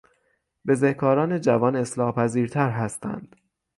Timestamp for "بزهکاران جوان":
0.67-1.75